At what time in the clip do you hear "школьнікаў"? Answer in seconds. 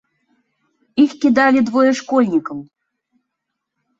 2.01-2.57